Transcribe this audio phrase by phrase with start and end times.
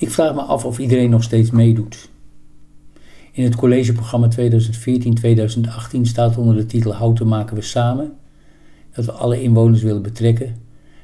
[0.00, 2.10] Ik vraag me af of iedereen nog steeds meedoet.
[3.32, 8.12] In het collegeprogramma 2014-2018 staat onder de titel Houten maken we samen
[8.94, 10.56] dat we alle inwoners willen betrekken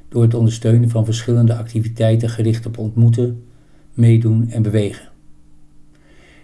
[0.08, 3.44] door het ondersteunen van verschillende activiteiten gericht op ontmoeten,
[3.92, 5.08] meedoen en bewegen.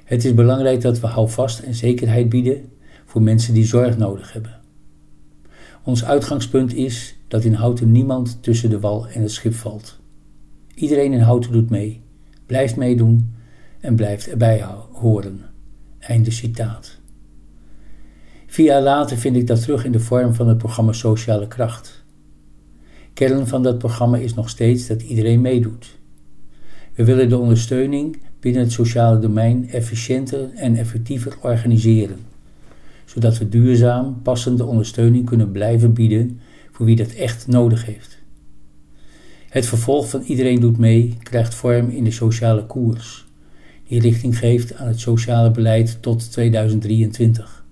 [0.05, 2.71] Het is belangrijk dat we houvast en zekerheid bieden
[3.05, 4.61] voor mensen die zorg nodig hebben.
[5.85, 10.01] Ons uitgangspunt is dat in Houten niemand tussen de wal en het schip valt.
[10.75, 12.02] Iedereen in Houten doet mee,
[12.53, 13.35] blijft meedoen
[13.81, 15.41] en blijft erbij horen.
[15.99, 16.99] Einde citaat.
[18.47, 22.05] Vier jaar later vind ik dat terug in de vorm van het programma Sociale Kracht.
[23.13, 25.99] Kern van dat programma is nog steeds dat iedereen meedoet.
[26.95, 32.19] We willen de ondersteuning binnen het sociale domein efficiënter en effectiever organiseren,
[33.05, 38.22] zodat we duurzaam passende ondersteuning kunnen blijven bieden voor wie dat echt nodig heeft.
[39.53, 43.27] Het vervolg van Iedereen doet mee krijgt vorm in de sociale koers,
[43.89, 47.65] die richting geeft aan het sociale beleid tot 2023.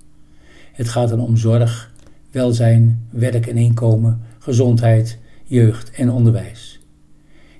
[0.73, 1.93] Het gaat dan om zorg,
[2.31, 6.81] welzijn, werk en inkomen, gezondheid, jeugd en onderwijs.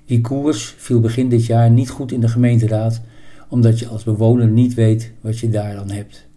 [0.05, 3.01] Die koers viel begin dit jaar niet goed in de gemeenteraad,
[3.49, 6.27] omdat je als bewoner niet weet wat je daaraan hebt.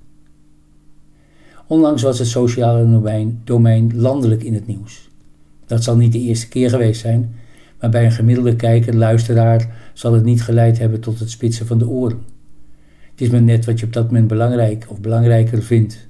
[1.66, 5.10] Onlangs was het sociale domein, domein landelijk in het nieuws.
[5.66, 7.34] Dat zal niet de eerste keer geweest zijn,
[7.84, 11.78] maar bij een gemiddelde kijker, luisteraar, zal het niet geleid hebben tot het spitsen van
[11.78, 12.22] de oren.
[13.10, 16.08] Het is maar net wat je op dat moment belangrijk of belangrijker vindt.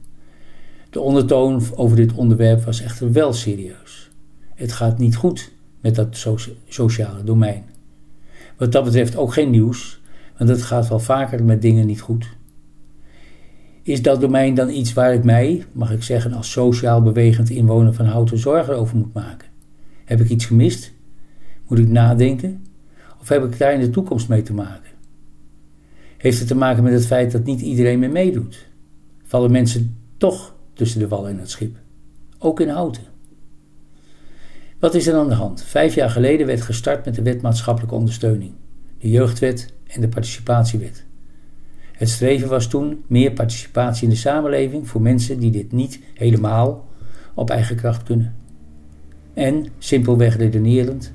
[0.90, 4.10] De ondertoon over dit onderwerp was echter wel serieus.
[4.54, 5.50] Het gaat niet goed
[5.80, 6.26] met dat
[6.68, 7.64] sociale domein.
[8.56, 10.00] Wat dat betreft ook geen nieuws,
[10.38, 12.26] want het gaat wel vaker met dingen niet goed.
[13.82, 17.94] Is dat domein dan iets waar ik mij, mag ik zeggen, als sociaal bewegend inwoner
[17.94, 19.48] van Houten zorgen over moet maken?
[20.04, 20.93] Heb ik iets gemist?
[21.68, 22.64] Moet ik nadenken?
[23.20, 24.90] Of heb ik daar in de toekomst mee te maken?
[26.16, 28.68] Heeft het te maken met het feit dat niet iedereen meer meedoet?
[29.24, 31.76] Vallen mensen toch tussen de wal en het schip?
[32.38, 33.02] Ook in Houten.
[34.78, 35.62] Wat is er aan de hand?
[35.62, 38.52] Vijf jaar geleden werd gestart met de wet maatschappelijke ondersteuning,
[38.98, 41.04] de jeugdwet en de participatiewet.
[41.92, 46.88] Het streven was toen meer participatie in de samenleving voor mensen die dit niet helemaal
[47.34, 48.34] op eigen kracht kunnen.
[49.34, 51.12] En, simpelweg redenerend,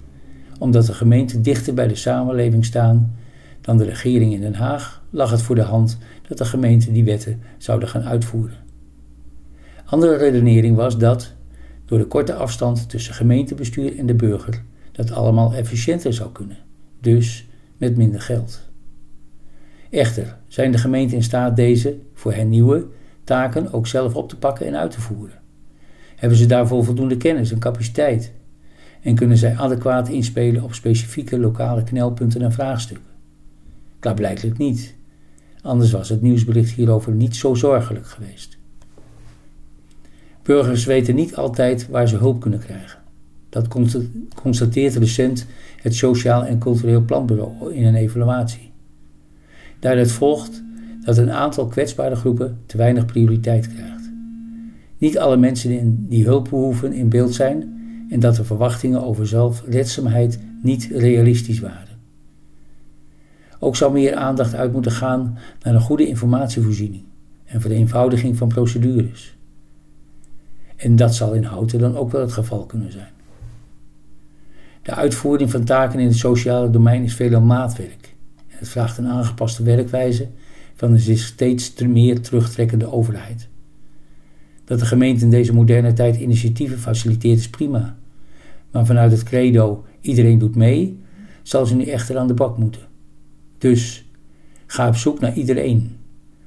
[0.59, 3.15] omdat de gemeenten dichter bij de samenleving staan
[3.61, 5.97] dan de regering in Den Haag, lag het voor de hand
[6.27, 8.57] dat de gemeenten die wetten zouden gaan uitvoeren.
[9.85, 11.33] Andere redenering was dat,
[11.85, 16.57] door de korte afstand tussen gemeentebestuur en de burger, dat allemaal efficiënter zou kunnen,
[17.01, 17.47] dus
[17.77, 18.69] met minder geld.
[19.89, 22.87] Echter zijn de gemeenten in staat deze, voor hen nieuwe,
[23.23, 25.39] taken ook zelf op te pakken en uit te voeren.
[26.15, 28.33] Hebben ze daarvoor voldoende kennis en capaciteit?
[29.01, 33.07] En kunnen zij adequaat inspelen op specifieke lokale knelpunten en vraagstukken?
[33.99, 34.95] Klaarblijkelijk niet.
[35.61, 38.57] Anders was het nieuwsbericht hierover niet zo zorgelijk geweest.
[40.43, 42.99] Burgers weten niet altijd waar ze hulp kunnen krijgen.
[43.49, 43.67] Dat
[44.35, 45.45] constateert recent
[45.81, 48.71] het Sociaal en Cultureel Planbureau in een evaluatie.
[49.79, 50.63] Daaruit volgt
[51.01, 54.11] dat een aantal kwetsbare groepen te weinig prioriteit krijgt.
[54.97, 57.78] Niet alle mensen die hulp behoeven in beeld zijn
[58.09, 61.97] en dat de verwachtingen over zelfredzaamheid niet realistisch waren.
[63.59, 67.03] Ook zou meer aandacht uit moeten gaan naar een goede informatievoorziening
[67.45, 69.37] en vereenvoudiging van procedures.
[70.75, 73.11] En dat zal in Houten dan ook wel het geval kunnen zijn.
[74.81, 78.15] De uitvoering van taken in het sociale domein is veelal maatwerk.
[78.47, 80.27] Het vraagt een aangepaste werkwijze
[80.75, 83.47] van een zich steeds meer terugtrekkende overheid.
[84.69, 87.97] Dat de gemeente in deze moderne tijd initiatieven faciliteert is prima.
[88.71, 90.99] Maar vanuit het credo iedereen doet mee,
[91.43, 92.81] zal ze nu echter aan de bak moeten.
[93.57, 94.09] Dus
[94.65, 95.97] ga op zoek naar iedereen.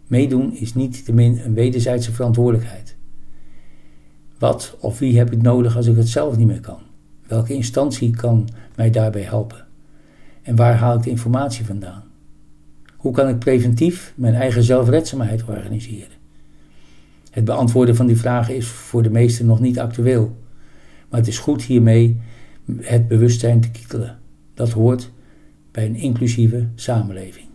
[0.06, 2.96] Meedoen is niet te min een wederzijdse verantwoordelijkheid.
[4.38, 6.80] Wat of wie heb ik nodig als ik het zelf niet meer kan?
[7.26, 9.66] Welke instantie kan mij daarbij helpen?
[10.42, 12.04] En waar haal ik de informatie vandaan?
[12.96, 16.21] Hoe kan ik preventief mijn eigen zelfredzaamheid organiseren?
[17.32, 20.36] Het beantwoorden van die vragen is voor de meesten nog niet actueel.
[21.08, 22.20] Maar het is goed hiermee
[22.80, 24.18] het bewustzijn te kietelen.
[24.54, 25.10] Dat hoort
[25.70, 27.51] bij een inclusieve samenleving.